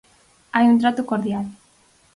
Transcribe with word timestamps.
Hai 0.55 0.65
un 0.71 0.79
trato 0.81 1.01
cordial. 1.11 1.45